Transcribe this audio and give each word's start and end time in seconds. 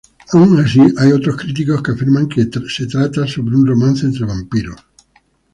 Aun 0.33 0.59
así 0.59 0.81
hay 0.97 1.11
otros 1.11 1.35
críticos 1.37 1.83
que 1.83 1.91
afirman 1.91 2.27
que 2.27 2.47
trata 2.47 3.27
sobre 3.27 3.55
un 3.55 3.67
romance 3.67 4.03
entre 4.07 4.25
vampiros. 4.25 4.77